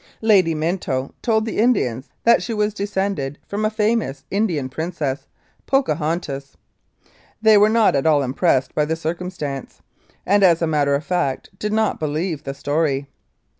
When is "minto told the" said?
0.55-1.59